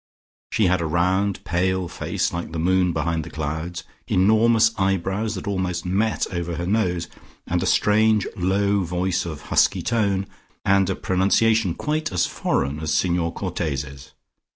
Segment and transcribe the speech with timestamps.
[0.51, 5.45] She had a round pale face like the moon behind the clouds, enormous eyebrows that
[5.45, 7.07] almost met over her nose,
[7.45, 10.25] and a strange low voice, of husky tone,
[10.65, 14.13] and a pronunciation quite as foreign as Signor Cortese's.